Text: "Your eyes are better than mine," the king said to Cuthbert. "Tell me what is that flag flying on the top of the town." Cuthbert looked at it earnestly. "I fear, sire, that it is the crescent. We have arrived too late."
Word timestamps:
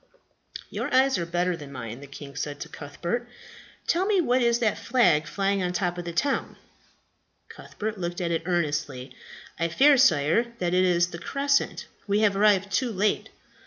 "Your 0.71 0.91
eyes 0.91 1.19
are 1.19 1.27
better 1.27 1.55
than 1.55 1.71
mine," 1.71 1.99
the 1.99 2.07
king 2.07 2.35
said 2.35 2.59
to 2.61 2.69
Cuthbert. 2.69 3.29
"Tell 3.85 4.07
me 4.07 4.19
what 4.19 4.41
is 4.41 4.57
that 4.57 4.79
flag 4.79 5.27
flying 5.27 5.61
on 5.61 5.67
the 5.69 5.73
top 5.77 5.95
of 5.99 6.05
the 6.05 6.11
town." 6.11 6.57
Cuthbert 7.49 7.99
looked 7.99 8.19
at 8.19 8.31
it 8.31 8.41
earnestly. 8.47 9.15
"I 9.59 9.67
fear, 9.67 9.97
sire, 9.97 10.53
that 10.57 10.73
it 10.73 10.83
is 10.85 11.09
the 11.11 11.19
crescent. 11.19 11.85
We 12.07 12.21
have 12.21 12.35
arrived 12.35 12.71
too 12.71 12.91
late." 12.91 13.29